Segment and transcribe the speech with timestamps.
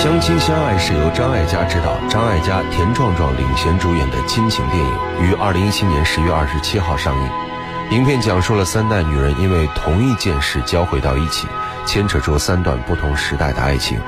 [0.00, 7.98] 相亲相爱是由张艾嘉执导、张艾嘉、田壮壮领衔主演的亲情电影，于二零一七年十月二十七号上映。
[7.98, 11.48] 影片讲述了三代女人因为同一件事交汇到一起，
[11.84, 13.98] 牵扯出三段不同时代的爱情，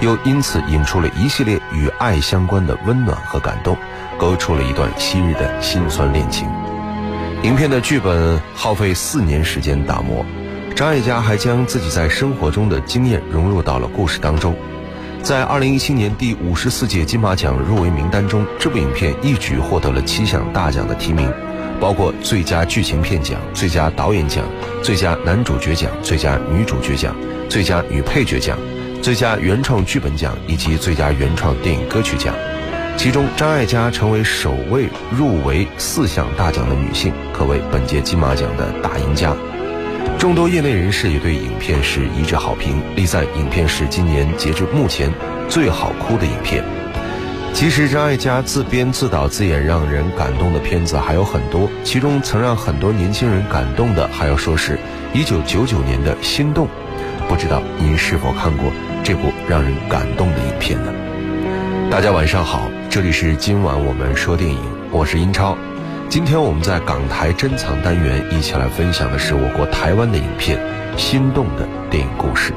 [0.00, 3.76] 又因此引出了一系列与爱相关的温暖和感动，
[4.16, 6.48] 勾出了一段昔日的辛酸恋情。
[7.42, 10.24] 影片的剧本耗费四年时间打磨，
[10.74, 14.56] 张艾嘉还将自己在生活中的经验融入到了故事当中。
[15.24, 21.32] 在二零一七年第五十四届金马奖入围名单中，这部影片一举获得了七项大奖的提名，
[21.80, 24.44] 包括最佳剧情片奖、最佳导演奖、
[24.82, 27.16] 最佳男主角奖、最佳女主角奖、
[27.48, 28.58] 最佳女配角奖、
[29.00, 32.34] 最佳原创剧本奖以及最佳原创电影歌曲奖。
[32.98, 39.34] 其中，张艾嘉成为首位入围四项大奖的女性，可谓本届金马奖的大赢家。
[40.18, 45.12] 众多业内人士也对影片是一致好评，力赞影片是今年截至目前
[45.48, 46.64] 最好哭的影片。
[47.52, 54.78] 其实张艾嘉自编自导自演让人感动的片子还有很多，其中曾让很多年轻人感动的，还要说是
[55.12, 56.66] 一九九九年的《心动》。
[57.28, 60.92] 不知道您是否看过这部让人感动的影片呢？
[61.90, 64.58] 大家晚上好，这里是今晚我们说电影，
[64.90, 65.56] 我是英超。
[66.14, 70.56] 今天我们在港台珍藏单元一起来分享的是我国台湾的影片
[70.96, 72.52] 《心动》的电影故事。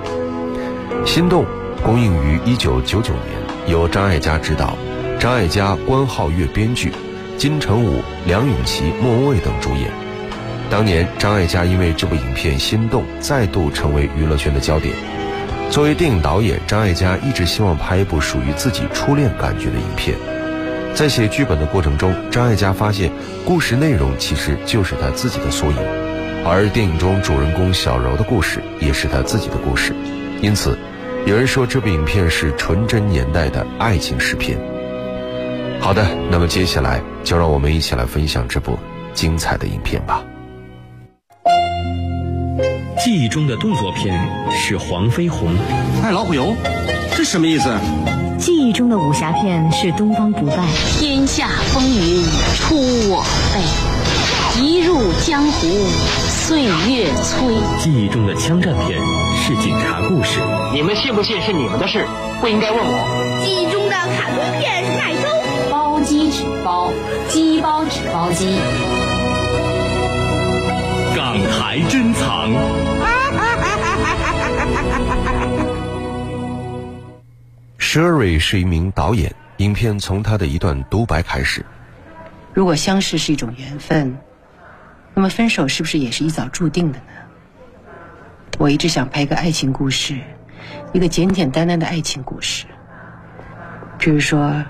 [1.08, 1.44] 《心动》
[1.84, 3.36] 公映于一九九九年，
[3.66, 4.78] 由张艾嘉执导，
[5.20, 6.92] 张艾嘉、关浩月编剧，
[7.36, 9.90] 金城武、梁咏琪、莫文蔚等主演。
[10.70, 14.94] 当年张艾嘉因为这部影片《心动》再度成为娱乐圈的焦点。
[15.72, 20.16] 作为电影导演，张艾嘉一直希望拍一部属于自己初恋感觉的影片。
[20.98, 23.12] 在写剧本的过程中，张艾嘉发现，
[23.46, 25.78] 故事内容其实就是他自己的缩影，
[26.44, 29.94] 而电影中主人公小柔的故事也是他自己的故事，
[30.42, 30.76] 因此，
[31.28, 34.58] 有人说这部影片是纯真年代的爱情诗篇。
[35.80, 38.80] 好的，那么接下来就让我们一起来分享这部
[39.14, 40.24] 精彩的影片吧。
[43.08, 44.20] 记忆中的动作片
[44.52, 45.48] 是黄飞鸿，
[46.04, 46.54] 爱老虎油，
[47.16, 47.74] 这什么意思？
[48.38, 50.58] 记忆中的武侠片是东方不败，
[51.00, 52.22] 天下风云
[52.58, 52.76] 出
[53.10, 53.24] 我
[53.54, 55.70] 辈，一入江湖
[56.28, 57.56] 岁月催。
[57.80, 59.00] 记忆中的枪战片
[59.38, 60.42] 是警察故事，
[60.74, 62.06] 你们信不信是你们的事，
[62.42, 63.42] 不应该问我。
[63.42, 65.30] 记忆中的卡通片是麦兜，
[65.72, 66.92] 包鸡纸包，
[67.30, 68.60] 鸡包纸包鸡。
[71.28, 72.54] 港台珍藏。
[77.78, 81.66] Sherry 是一名导演，影片从他的一段独白开始。
[82.54, 84.18] 如果相识是一种缘分，
[85.14, 87.06] 那么分手是不是也是一早注定的呢？
[88.58, 90.18] 我一直想拍一个爱情故事，
[90.94, 92.66] 一个简简单单的爱情故事。
[94.00, 94.64] 比如说，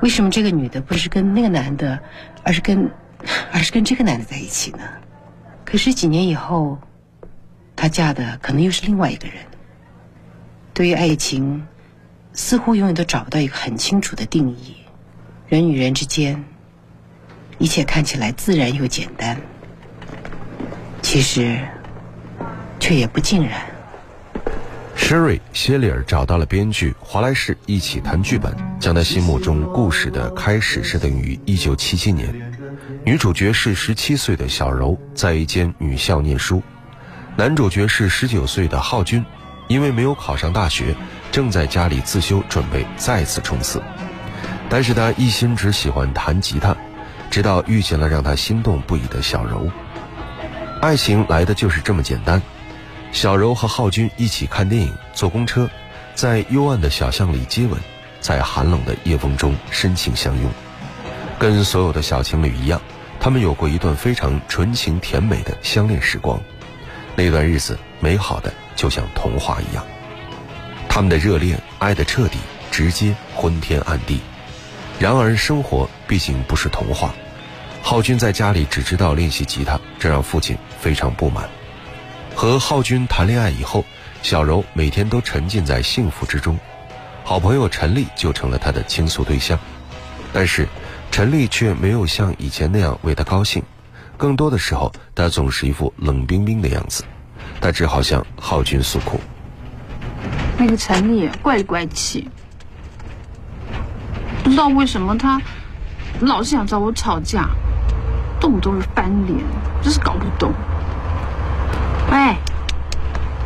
[0.00, 2.00] 为什么这个女的不是跟那个男的，
[2.42, 2.90] 而是跟，
[3.52, 4.78] 而是跟这个男的在一起呢？
[5.70, 6.78] 可是几年以后，
[7.76, 9.36] 她嫁的可能又是另外一个人。
[10.74, 11.66] 对于爱情。
[12.32, 14.76] 似乎永远都找不到一个很清楚的定义。
[15.48, 16.42] 人与人之间，
[17.58, 19.36] 一切看起来自然又简单，
[21.02, 21.58] 其实
[22.78, 23.60] 却也不尽然。
[24.96, 32.49] Sherry 谢里尔找到了编剧华莱士一起谈剧本，将他心目中故事的开始设定于一九七七年。
[33.02, 36.60] 女主角是十七岁的小柔，在一间女校念书；
[37.34, 39.24] 男主角是十九岁的浩君，
[39.68, 40.94] 因为没有考上大学。
[41.32, 43.80] 正在家里自修，准备再次冲刺，
[44.68, 46.76] 但是他一心只喜欢弹吉他，
[47.30, 49.70] 直到遇见了让他心动不已的小柔。
[50.82, 52.42] 爱情来的就是这么简单。
[53.12, 55.70] 小柔和浩君一起看电影、坐公车，
[56.14, 57.80] 在幽暗的小巷里接吻，
[58.20, 60.50] 在寒冷的夜风中深情相拥。
[61.40, 62.78] 跟所有的小情侣一样，
[63.18, 66.38] 他们有过一段非常纯情甜美的相恋时光，
[67.16, 69.82] 那段日子美好的就像童话一样。
[70.86, 72.36] 他们的热恋爱得彻底，
[72.70, 74.20] 直接昏天暗地。
[74.98, 77.14] 然而生活毕竟不是童话。
[77.82, 81.48] 浩军在家里只知道练习吉他，这让父亲非常不满。
[82.34, 83.82] 和浩军谈恋爱以后，
[84.22, 86.58] 小柔每天都沉浸在幸福之中。
[87.24, 89.58] 好朋友陈丽就成了他的倾诉对象，
[90.34, 90.68] 但是
[91.10, 93.62] 陈丽却没有像以前那样为他高兴，
[94.16, 97.04] 更多的时候他总是一副冷冰冰的样子。
[97.60, 99.20] 他只好向浩军诉苦。
[100.56, 102.28] 那个陈丽怪里怪气，
[104.42, 105.40] 不知道为什么他
[106.20, 107.50] 老是想找我吵架，
[108.40, 109.38] 动不动就翻脸，
[109.82, 110.52] 真是搞不懂。
[112.10, 112.34] 喂，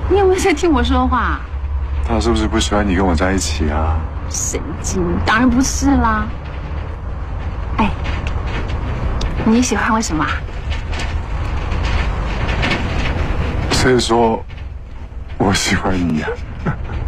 [0.08, 1.40] 你有没有在听我说话？
[2.06, 3.96] 他是不是不喜欢你跟我在一起啊？
[4.30, 6.26] 神经，当然不是啦。
[7.76, 7.90] 哎，
[9.46, 10.26] 你喜欢我什么？
[13.72, 14.42] 所以说
[15.36, 16.28] 我喜欢你呀？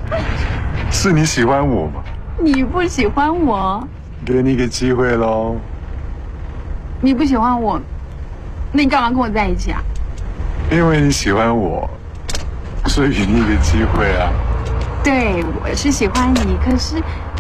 [0.91, 2.03] 是你喜欢我吗？
[2.39, 3.83] 你不喜欢我？
[4.25, 5.57] 给你个机会喽。
[7.01, 7.81] 你不喜欢我，
[8.73, 9.81] 那你干嘛跟我在一起啊？
[10.71, 11.89] 因为你喜欢我，
[12.87, 14.31] 所以给你一个机会啊。
[15.03, 16.97] 对，我是喜欢你，可是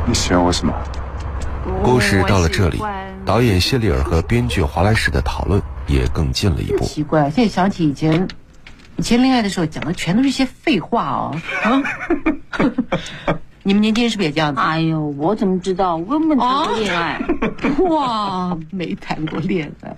[0.06, 0.72] 你喜欢我什么？
[1.82, 2.80] 故事到了这里，
[3.24, 6.84] 导演谢丽尔和编剧华莱士的讨论也更近了一步。
[6.84, 8.28] 奇怪，现在想起以前，
[8.96, 11.40] 以前恋爱的时候讲的全都是些废话哦。
[11.62, 11.82] 啊！
[13.62, 14.60] 你们年轻人是不是也这样子？
[14.60, 15.96] 哎呦，我怎么知道？
[15.96, 17.20] 我根本谈过恋爱。
[17.80, 19.96] 哇，没谈过恋爱。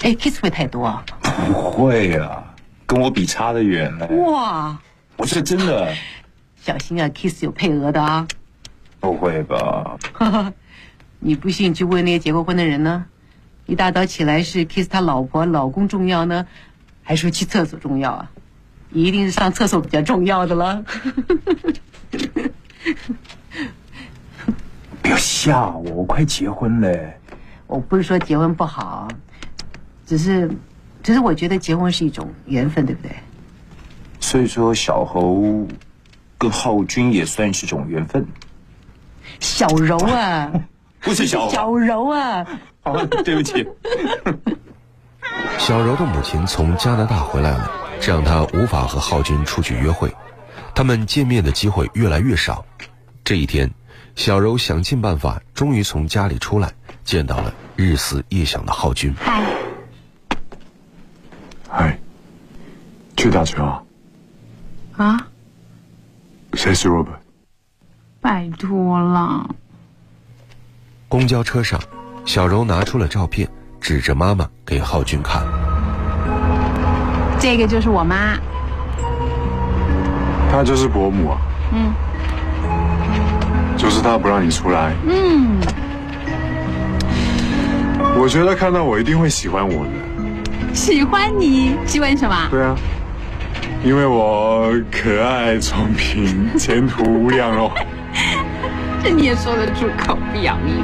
[0.00, 1.04] 哎，kiss 会太多啊？
[1.22, 2.42] 不会啊，
[2.86, 4.06] 跟我比差得远嘞。
[4.24, 4.78] 哇，
[5.16, 5.92] 我是真的。
[6.62, 8.26] 小心啊，kiss 有配额的啊。
[9.06, 9.96] 不会吧？
[11.20, 13.06] 你不信去问那些结过婚的人呢？
[13.66, 16.46] 一大早起来是 kiss 他老婆、老公重要呢，
[17.02, 18.30] 还是去厕所重要啊？
[18.90, 20.84] 一定是上厕所比较重要的了。
[25.02, 27.14] 不要吓我，我快结婚了。
[27.66, 29.08] 我不是说结婚不好，
[30.06, 30.50] 只是，
[31.02, 33.10] 只是我觉得结婚是一种缘分，对不对？
[34.20, 35.66] 所以说，小侯
[36.38, 38.26] 跟浩君也算是种缘分。
[39.40, 40.50] 小柔啊，
[41.00, 42.46] 不是小小柔啊。
[42.82, 43.66] 好，对不起。
[45.58, 50.14] 小柔的母亲从加拿大回来了，这让她无法和浩君出去约会，
[50.74, 52.64] 他们见面的机会越来越少。
[53.24, 53.68] 这一天，
[54.14, 56.72] 小柔想尽办法，终于从家里出来，
[57.04, 59.12] 见到了日思夜想的浩君。
[59.18, 59.44] 嗨，
[61.68, 61.98] 嗨，
[63.16, 63.82] 去打球啊？
[64.96, 65.26] 啊？
[66.54, 67.18] 谁是 Robert？
[68.26, 69.48] 拜托了。
[71.08, 71.80] 公交车上，
[72.24, 73.48] 小柔拿出了照片，
[73.80, 75.44] 指着妈妈给浩君看。
[77.38, 78.36] 这个就是我妈。
[80.50, 81.38] 她就是伯母啊。
[81.72, 81.94] 嗯。
[83.76, 84.92] 就是她不让你出来。
[85.06, 85.60] 嗯。
[88.18, 90.74] 我觉得看到我一定会喜欢我的。
[90.74, 91.76] 喜欢你？
[91.86, 92.48] 喜欢什么？
[92.50, 92.74] 对啊。
[93.84, 97.70] 因为我可爱、聪明、前途无量哦。
[99.06, 100.74] 这 你也说得出口，不要脸。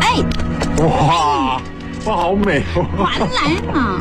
[0.00, 0.22] 哎，
[0.78, 1.60] 哇，
[2.06, 2.86] 哇，好美哦！
[3.04, 3.26] 还来
[3.74, 3.98] 嘛！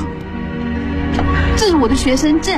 [1.58, 2.56] 这是我的学生证。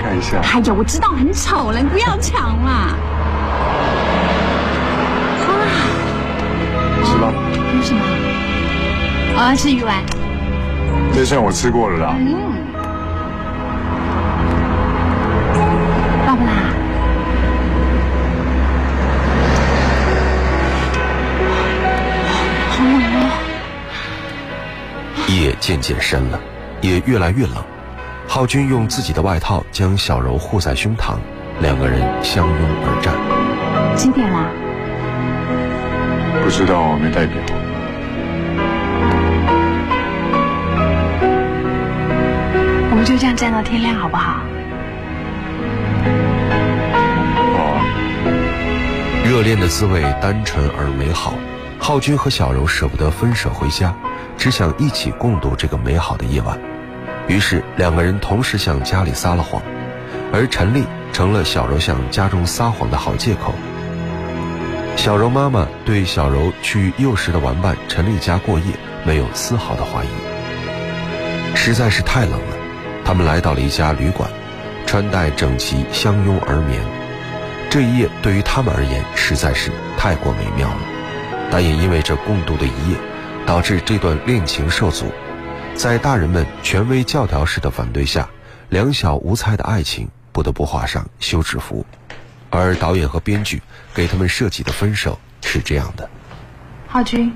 [0.00, 0.38] 看一下。
[0.40, 2.94] 哎呀，我知道很丑了，你不要抢嘛。
[7.04, 7.32] 吃吧。
[7.76, 8.00] 有什么？
[9.34, 9.96] 我要吃鱼丸。
[11.12, 12.14] 这项我吃过了啦。
[12.16, 12.36] 嗯。
[16.24, 16.61] 辣不辣？
[25.40, 26.40] 夜渐渐深了，
[26.80, 27.56] 也越来越冷。
[28.26, 31.16] 浩军用自己的外套将小柔护在胸膛，
[31.60, 33.14] 两个人相拥而战。
[33.96, 34.46] 几点啦？
[36.42, 37.36] 不知道，没带表。
[42.90, 44.40] 我们就这样站到天亮，好不好？
[49.24, 51.34] 热恋的滋味单纯而美好，
[51.84, 53.92] 浩君和小柔舍不得分手回家，
[54.38, 56.56] 只想一起共度这个美好的夜晚。
[57.26, 59.60] 于是两个人同时向家里撒了谎，
[60.32, 63.52] 而陈丽成了小柔向家中撒谎的好借口。
[64.94, 68.66] 小柔妈妈对小柔去幼时的玩伴陈丽家过夜
[69.04, 71.56] 没有丝毫的怀疑。
[71.56, 72.56] 实在是太冷了，
[73.04, 74.30] 他们来到了一家旅馆，
[74.86, 76.80] 穿戴整齐，相拥而眠。
[77.68, 80.78] 这一夜对于他们而言实在是太过美妙了，
[81.52, 82.96] 但也因为这共度的一夜，
[83.44, 85.12] 导致这段恋情受阻。
[85.74, 88.26] 在大人们权威教条式的反对下，
[88.70, 91.84] 两小无猜的爱情不得不画上休止符。
[92.48, 93.60] 而导演和编剧
[93.92, 96.08] 给他们设计的分手是这样的：
[96.88, 97.30] 浩君，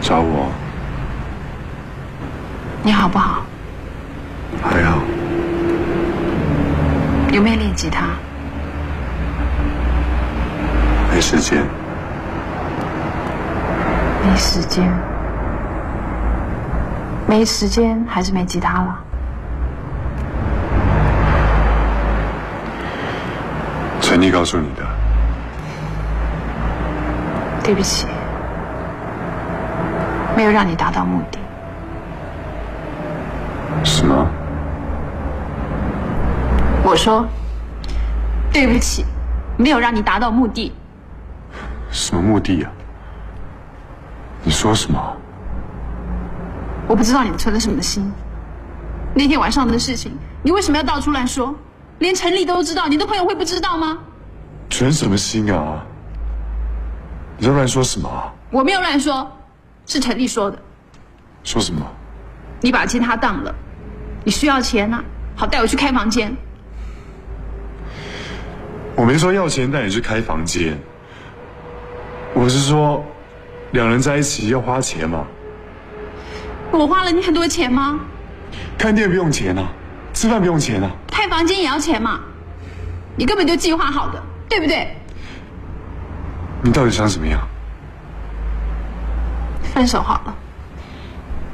[0.00, 0.52] 找我，
[2.84, 3.42] 你好不好？
[4.62, 4.98] 还好。
[7.32, 8.06] 有没有练吉他？
[11.12, 11.64] 没时间。
[14.28, 14.86] 没时间。
[17.26, 18.98] 没时间还是没吉他了？
[24.02, 24.84] 陈妮告诉你的。
[27.62, 28.06] 对不起，
[30.36, 31.38] 没有让你达到目的。
[33.82, 34.26] 什么？
[36.82, 37.26] 我说，
[38.52, 39.06] 对不起，
[39.56, 40.72] 没有让你达到目的。
[41.90, 42.70] 什么目的啊？
[44.48, 44.98] 你说什么？
[46.88, 48.10] 我不知道你存了什么心。
[49.14, 51.54] 那天晚上的事情，你为什么要到处乱说？
[51.98, 53.98] 连陈丽都知道，你的朋友会不知道吗？
[54.70, 55.84] 存什么心啊？
[57.36, 58.08] 你在乱说什么？
[58.50, 59.30] 我没有乱说，
[59.84, 60.58] 是陈丽说的。
[61.44, 61.86] 说什么？
[62.62, 63.54] 你把钱他当了，
[64.24, 65.04] 你需要钱啊，
[65.36, 66.34] 好带我去开房间。
[68.96, 70.80] 我没说要钱带你去开房间，
[72.32, 73.04] 我是说，
[73.72, 75.24] 两人在一起要花钱嘛。
[76.70, 77.98] 我花了你很多钱吗？
[78.76, 79.68] 看店不用钱啊，
[80.12, 82.20] 吃饭不用钱啊，开房间也要钱嘛？
[83.16, 84.94] 你根本就计划好的，对不对？
[86.62, 87.40] 你到底想怎么样？
[89.74, 90.34] 分手好了，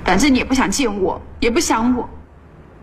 [0.05, 2.09] 反正你也不想见我，也不想我，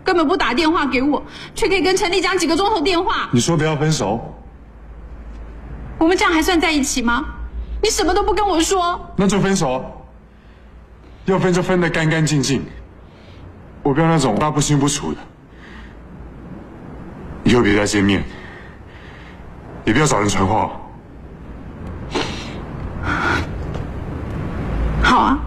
[0.03, 1.23] 根本不打电话给我，
[1.53, 3.29] 却可以跟陈丽讲几个钟头电话。
[3.31, 4.33] 你说不要分手，
[5.97, 7.25] 我们这样还算在一起吗？
[7.81, 10.05] 你什么都不跟我说，那就分手，
[11.25, 12.63] 要分就分得干干净净。
[13.83, 15.19] 我不要那种大不清不楚的，
[17.43, 18.23] 以后别再见面，
[19.85, 20.71] 也不要找人传话。
[25.03, 25.39] 好啊，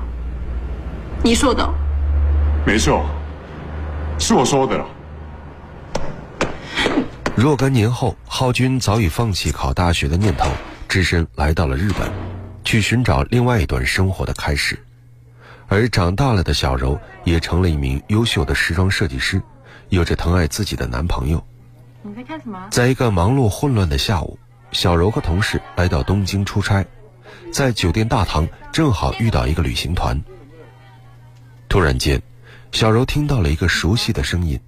[1.22, 1.66] 你说的，
[2.66, 3.06] 没错，
[4.18, 4.84] 是我说的了。
[7.36, 10.50] 若干年后，浩军早已放弃考大学的念头，
[10.94, 12.08] 只身来到了日本，
[12.62, 14.78] 去寻找另外一段生活的开始。
[15.66, 19.42] 而长大了的小柔也成了一名优秀的时装设计师，
[19.88, 21.44] 有着疼爱自己的男朋友。
[22.02, 22.68] 你在干什么？
[22.70, 24.38] 在一个忙碌混乱的下午，
[24.70, 26.86] 小柔和同事来到东京出差，
[27.52, 30.22] 在酒店大堂正好遇到一个旅行团。
[31.68, 32.22] 突然间，
[32.70, 34.60] 小柔听到了一个熟悉的声音，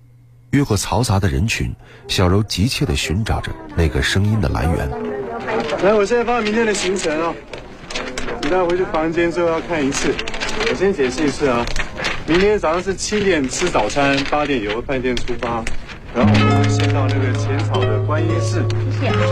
[0.51, 1.73] 越过嘈杂的人群，
[2.09, 5.16] 小柔急切地寻找着那个声音的来源。
[5.83, 7.35] 来，我现在发明天的行程哦，
[8.43, 10.15] 你待会回去房间之后要看一次。
[10.69, 11.65] 我先解释一次啊，
[12.27, 15.63] 明天早上是七点吃早餐，八点由饭店出发，
[16.15, 18.65] 然后我们会先到那个浅草的观音寺，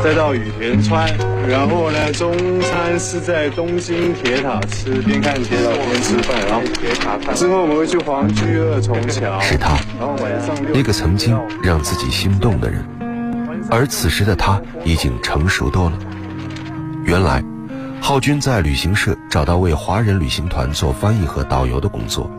[0.02, 1.10] 再到羽田川，
[1.48, 7.34] 然后呢中餐是在东京铁塔吃，边看铁塔边吃饭，然后铁塔看。
[7.34, 12.84] 之后我们会去皇居二重桥，是他，然后晚上那个曾经让自己心动的人，
[13.74, 15.98] 而此时的他已经成熟多了。
[17.04, 17.42] 原来。
[18.00, 22.30] 浩军在旅行社找到为华人旅行团做翻译和导游的工作，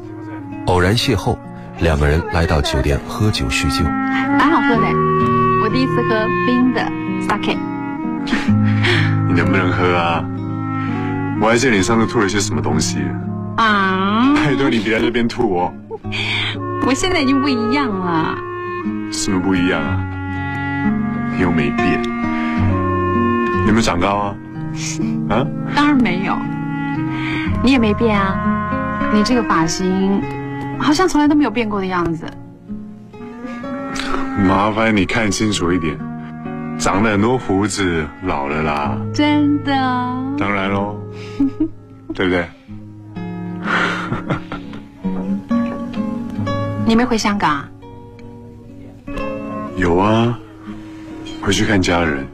[0.67, 1.35] 偶然邂逅，
[1.79, 4.87] 两个人来到酒店喝酒叙旧，蛮好喝的，
[5.63, 6.81] 我第一次喝冰的
[7.27, 7.57] sake。
[9.27, 10.23] 你能不能喝啊？
[11.41, 12.99] 我还记得你上次吐了些什么东西
[13.57, 14.35] 啊？
[14.37, 15.73] 拜托你别在这边吐哦。
[16.85, 18.37] 我现在已经不一样了。
[19.11, 19.99] 什么不一样啊？
[21.35, 22.01] 你又没变，
[23.67, 24.35] 有没有长高啊？
[25.29, 26.35] 啊，当然没有，
[27.63, 28.35] 你也没变啊，
[29.13, 30.21] 你这个发型
[30.79, 32.25] 好像从来都没有变过的样子。
[34.47, 35.97] 麻烦你看清楚一点，
[36.77, 38.97] 长了很多胡子，老了啦。
[39.13, 39.71] 真的？
[40.37, 40.95] 当然喽，
[42.13, 42.45] 对不对？
[46.85, 47.65] 你没回香港？
[49.77, 50.37] 有啊，
[51.45, 52.27] 回去看家人。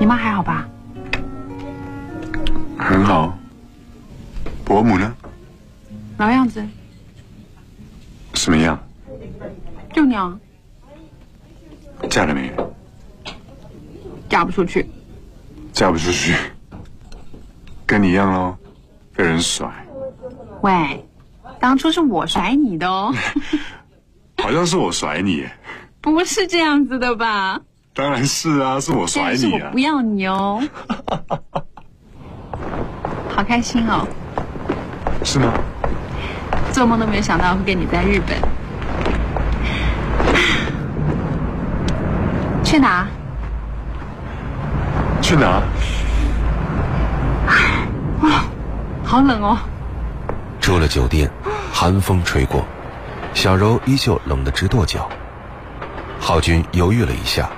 [0.00, 0.68] 你妈还好吧？
[2.76, 3.38] 很好。
[4.64, 5.14] 伯母呢？
[6.16, 6.66] 老样子。
[8.34, 8.76] 什么样？
[9.92, 10.36] 就娘。
[12.10, 12.52] 嫁了没？
[14.28, 14.84] 嫁不出去。
[15.72, 16.34] 嫁不出去，
[17.86, 18.56] 跟你一样喽，
[19.14, 19.70] 被人甩。
[20.62, 21.06] 喂，
[21.60, 23.14] 当初是我甩你的哦。
[24.42, 25.46] 好像是我甩你。
[26.12, 27.60] 不是这样子的吧？
[27.94, 29.66] 当然是啊，是我甩你啊！
[29.66, 30.62] 我不要你哦，
[33.34, 34.06] 好开心哦！
[35.24, 35.52] 是吗？
[36.72, 38.36] 做梦都没有想到会跟你在日本。
[42.62, 43.06] 去哪？
[45.22, 45.60] 去哪？
[48.22, 48.44] 哇，
[49.04, 49.58] 好冷哦！
[50.60, 51.30] 出了酒店，
[51.72, 52.64] 寒风吹过，
[53.34, 55.08] 小柔依旧冷得直跺脚。
[56.28, 57.48] 浩军犹豫了一下。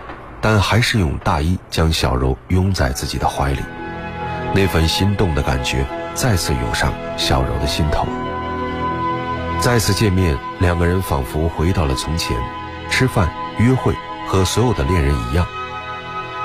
[0.40, 3.58] 但还是用大衣将小柔拥在自己的怀里，
[4.54, 5.84] 那份心动的感觉
[6.14, 8.06] 再次涌上小柔的心头。
[9.58, 12.36] 再次见面，两个人仿佛回到了从前，
[12.88, 13.92] 吃饭、约会，
[14.28, 15.44] 和所有的恋人一样。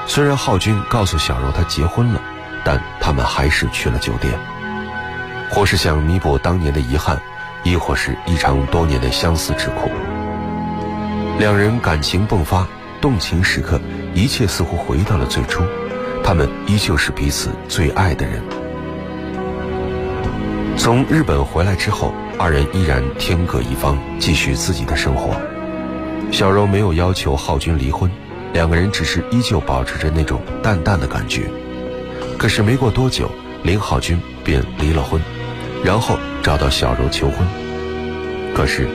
[0.07, 2.19] 虽然浩军告诉小柔他结婚了，
[2.63, 4.33] 但他们还是去了酒店，
[5.51, 7.21] 或是想弥补当年的遗憾，
[7.61, 9.91] 亦或是一场多年的相思之苦。
[11.37, 12.67] 两人感情迸发。
[13.01, 13.79] 动情时刻，
[14.15, 15.63] 一切似乎回到了最初，
[16.23, 18.41] 他们依旧是彼此最爱的人。
[20.75, 25.39] 从日本回来之后，二人依然天各一方，继续自己的生活。
[26.31, 28.09] 小柔没有要求浩君离婚，
[28.53, 31.43] 两个人只是依旧保持着那种淡淡的感觉。
[32.39, 33.29] 可是没过多久，
[33.61, 35.21] 林浩君便离了婚，
[35.83, 37.45] 然后找到小柔求婚。
[38.55, 38.87] 可是，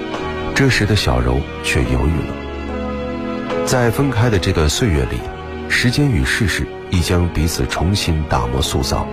[0.55, 3.67] 这时的小柔却犹豫了。
[3.67, 5.21] 在分开的这段岁月里，
[5.69, 9.07] 时间与世事已将彼此重新打磨塑造。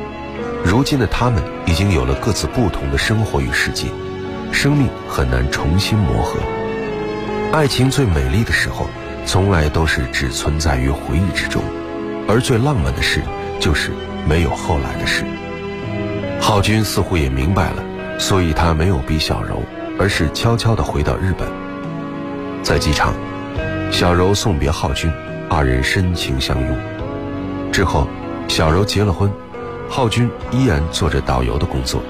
[0.64, 3.88] 如今的他们已经有了各自不同的生活与世界，
[4.52, 6.40] 生命很难重新磨合。
[7.54, 8.88] 爱情最美丽的时候，
[9.26, 11.62] 从来都是只存在于回忆之中，
[12.28, 13.22] 而最浪漫的事，
[13.60, 13.92] 就是
[14.28, 15.24] 没有后来的事。
[16.42, 17.84] 浩君似乎也明白了，
[18.20, 19.62] 所以他没有逼小柔，
[20.00, 21.48] 而是悄悄地回到日本。
[22.64, 23.14] 在机场，
[23.92, 25.12] 小柔送别浩君，
[25.50, 26.78] 二人深情相拥。
[27.72, 28.08] 之后，
[28.48, 29.32] 小柔结了婚。
[29.90, 32.02] 浩君依然做着导游的工作，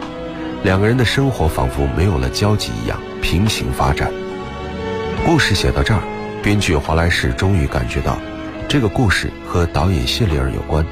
[0.63, 4.12] 两个人的生活仿佛没有了交集一样平行发展。
[5.24, 6.01] 故事写到这儿，
[6.41, 8.17] 编剧华莱士终于感觉到，
[8.67, 10.84] 这个故事和导演谢丽尔有关。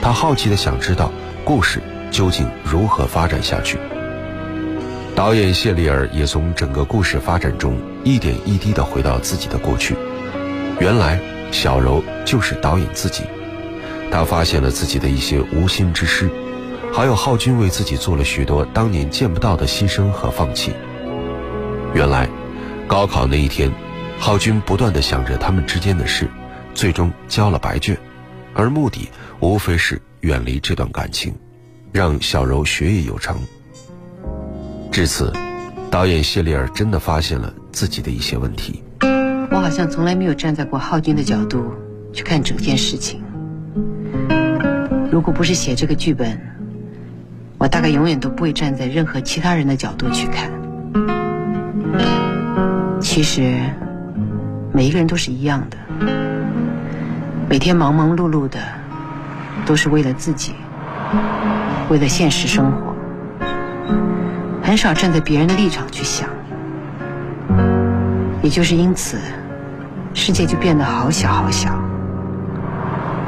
[0.00, 1.12] 他好奇的想知道
[1.44, 3.78] 故事究竟如何发展下去。
[5.14, 9.94] 导演谢丽尔也从整个故事发展中一点一滴的回到自己的过去。
[10.80, 11.20] 原来
[11.52, 13.22] 小柔就是导演自己。
[14.10, 16.28] 他发现了自己的一些无心之失，
[16.92, 20.72] 还有浩君为自己做了许多当年见不到的牺牲和放弃。
[21.94, 22.28] 原来，
[22.88, 23.72] 高考那一天，
[24.18, 26.28] 浩君不断的想着他们之间的事，
[26.74, 27.96] 最终交了白卷，
[28.52, 31.34] 而目的无非是远离这段感情，
[31.92, 33.36] 让小柔学业有成。
[34.94, 35.32] 至此，
[35.90, 38.80] 导演谢丽尔真的发现了自己的一些问题。
[39.50, 41.64] 我好像从来没有站在过浩君的角度
[42.12, 43.20] 去看整件事情。
[45.10, 46.40] 如果不是写这个剧本，
[47.58, 50.48] 我大概永远都不会站在任何其他人的角度去看。
[53.00, 53.58] 其实，
[54.72, 55.76] 每一个人都是一样的，
[57.48, 58.60] 每天忙忙碌碌的，
[59.66, 60.54] 都是为了自己，
[61.88, 62.94] 为了现实生活，
[64.64, 66.26] 很少站在别人的立场去想。
[68.42, 69.18] 也就是因此，
[70.14, 71.78] 世界就变得好小好小，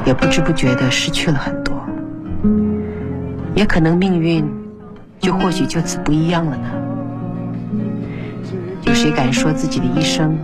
[0.07, 1.77] 也不知不觉的失去了很多。
[3.55, 4.45] 也可能命运，
[5.21, 6.69] 就或许就此不一样了呢。
[8.85, 10.39] 有谁敢说自己的一生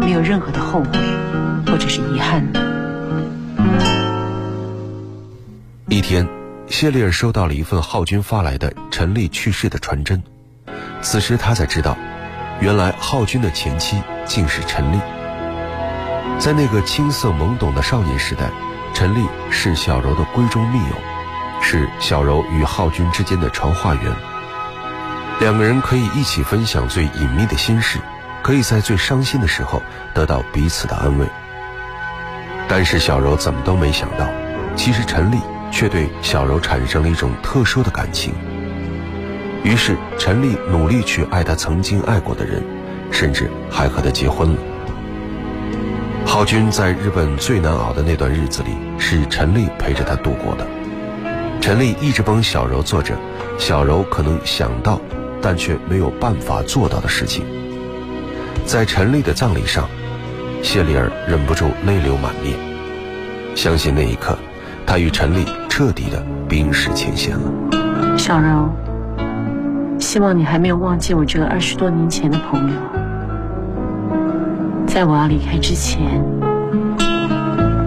[0.00, 0.90] 没有任何的后悔
[1.66, 2.60] 或者是遗憾呢？
[5.88, 6.26] 一天，
[6.74, 10.20] 谢丽尔收到了一份浩君发来的陈丽去世的传真。
[11.00, 11.96] 此时他才知道，
[12.58, 14.98] 原来浩君的前妻竟是陈丽。
[16.40, 18.50] 在那个青涩懵懂的少年时代，
[18.92, 20.96] 陈丽是小柔的闺中密友。
[21.62, 24.12] 是小柔与浩君之间的传话员，
[25.38, 28.00] 两个人可以一起分享最隐秘的心事，
[28.42, 29.80] 可以在最伤心的时候
[30.12, 31.26] 得到彼此的安慰。
[32.66, 34.28] 但是小柔怎么都没想到，
[34.74, 35.38] 其实陈丽
[35.74, 38.32] 却对小柔产生了一种特殊的感情。
[39.64, 42.62] 于是陈丽努力去爱她曾经爱过的人，
[43.10, 44.56] 甚至还和他结婚了。
[46.24, 50.64] 浩君在日本最难熬的那段日子里，是陈丽陪着他度过的。
[51.60, 53.16] 陈丽一直帮小柔做着
[53.58, 55.00] 小柔可能想到，
[55.42, 57.44] 但却没有办法做到的事情。
[58.64, 59.88] 在陈丽的葬礼上，
[60.62, 62.56] 谢丽尔忍不住泪流满面。
[63.54, 64.38] 相信那一刻，
[64.86, 68.16] 他与陈丽彻底的冰释前嫌了。
[68.16, 68.70] 小柔，
[69.98, 72.76] 希望你还没有忘记我这个二十多年前的朋友。
[74.86, 76.22] 在我要离开之前，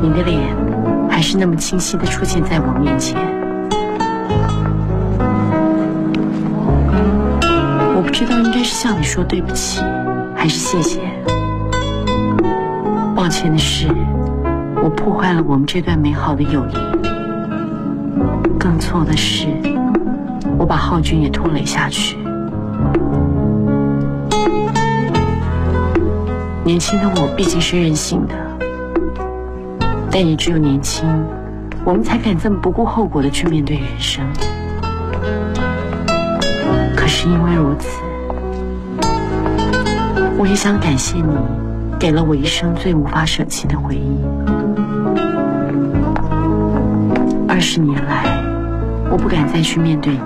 [0.02, 0.54] 你的脸
[1.10, 3.18] 还是那么清晰的出现在我面前。
[7.96, 9.82] 我不知道应该是向你说对不起，
[10.36, 11.00] 还是谢谢？
[13.16, 13.88] 抱歉的是，
[14.84, 16.97] 我破坏了我们这段美好的友谊。
[18.68, 19.48] 更错的是，
[20.58, 22.18] 我把浩君也拖累下去。
[26.66, 28.36] 年轻的我毕竟是任性的，
[30.12, 31.08] 但也只有年轻，
[31.86, 34.22] 我们才敢这么不顾后果的去面对人生。
[36.94, 38.02] 可是因为如此。
[40.38, 41.38] 我也想感谢你，
[41.98, 44.20] 给了我一生最无法舍弃的回忆。
[47.48, 48.38] 二十年来，
[49.10, 50.20] 我不敢再去面对你。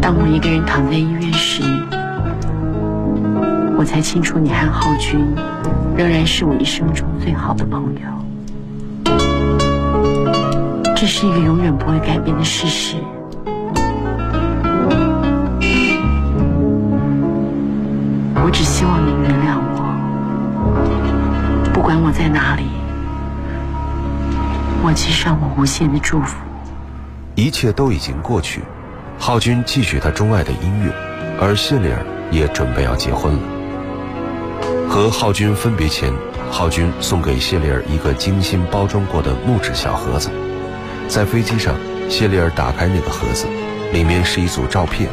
[0.00, 1.62] 当我一个人躺在医院时，
[3.76, 5.20] 我才清楚你和浩君
[5.96, 8.00] 仍然是我一生中最好的朋友。
[10.94, 12.96] 这是一个永远不会改变的事实。
[18.42, 19.82] 我只希望你原谅我，
[21.74, 22.62] 不管我在哪里，
[24.86, 26.36] 我寄上我无限的祝福。
[27.34, 28.62] 一切都已经过去，
[29.18, 30.92] 浩君继续他钟爱的音乐，
[31.40, 33.40] 而谢丽儿也准备要结婚了。
[34.88, 36.12] 和浩君分别前，
[36.52, 40.30] 浩君送给谢丽儿一个精心包装过的木质小盒子。
[41.08, 41.74] 在飞机上，
[42.08, 43.48] 谢丽尔打开那个盒子，
[43.92, 45.10] 里面是一组照片，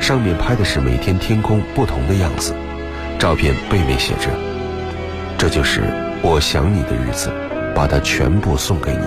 [0.00, 2.52] 上面拍的是每天天空不同的样子。
[3.20, 4.30] 照片背面写着
[5.38, 5.80] ：“这就是
[6.22, 7.32] 我想你的日子，
[7.80, 9.06] 把它全部送给你。”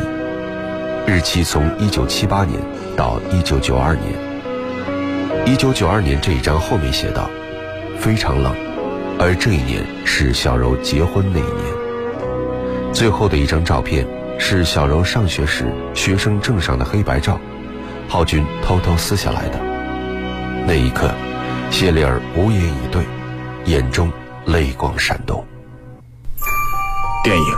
[1.06, 2.60] 日期从1978年
[2.98, 4.16] 到1992年。
[5.46, 7.30] 1992年这一张后面写道
[8.02, 8.52] ：“非常冷，
[9.20, 14.08] 而这一年是小柔结婚那一年。”最后的一张照片。
[14.40, 17.40] 是小柔上学时学生证上的黑白照，
[18.10, 19.60] 浩君偷偷撕下来的。
[20.68, 21.12] 那一刻，
[21.70, 23.04] 谢丽儿无言以对，
[23.66, 24.12] 眼中
[24.46, 25.46] 泪光闪动。
[27.24, 27.58] 电影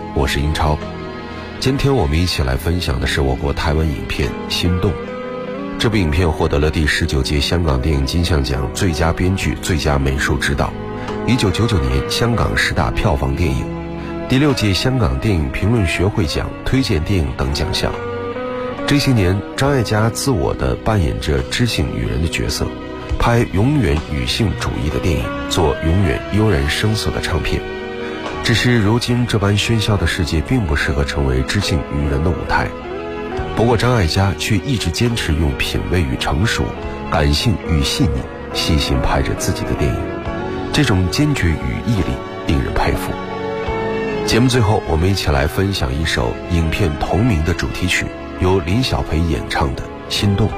[0.13, 0.77] 我是英超。
[1.59, 4.91] 今天我们一起来分享的是我国台湾影片《心动》。
[5.79, 10.71] 这部影片获得了第十九届香港电影金像奖最佳编剧、最佳美术指导，
[11.25, 13.65] 一九九九年香港十大票房电影。
[14.27, 17.91] 第六届香港电影评论学会奖推荐电影等奖项。
[18.85, 22.67] 这些年，张艾嘉自我的扮演着知性女人的角色，
[23.17, 27.61] 拍永远女性主义的电影，做永远悠然声色的唱片。
[28.51, 32.67] 只是如今这般喧嚣的世界，并不适合成为知性女人的舞台。
[33.55, 36.65] 不过，张艾嘉却一直坚持用品味与成熟、
[37.09, 38.19] 感性与细腻，
[38.53, 39.97] 细心拍着自己的电影。
[40.73, 42.11] 这种坚决与毅力，
[42.45, 43.13] 令人佩服。
[44.27, 48.05] 节目最后，我们一起来分享一首影片同名的主题曲，
[48.41, 50.49] 由林小培演唱的《心动》。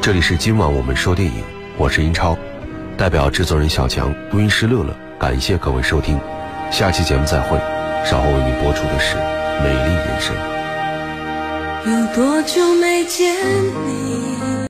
[0.00, 1.42] 这里是今晚我们说电影，
[1.78, 2.38] 我是英超，
[2.96, 6.16] 代表制作人小强、录音师乐乐，感谢各位收听，
[6.70, 7.58] 下期节目再会。
[8.04, 9.16] 稍后为你播出的是
[9.62, 10.34] 《美丽人生》。
[11.90, 13.34] 有多久没见
[13.86, 14.58] 你？